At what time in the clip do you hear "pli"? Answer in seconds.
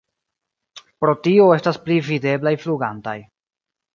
1.85-1.99